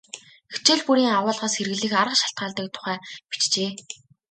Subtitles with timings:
[0.53, 2.97] Хичээл бүрийн агуулгаас хэрэглэх арга шалтгаалдаг тухай
[3.29, 3.69] бичжээ.